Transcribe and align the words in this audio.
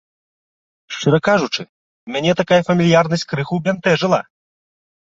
Шчыра 0.95 1.19
кажучы, 1.29 1.61
мяне 2.17 2.31
такая 2.41 2.61
фамільярнасць 2.73 3.29
крыху 3.31 3.55
бянтэжыла. 3.71 4.19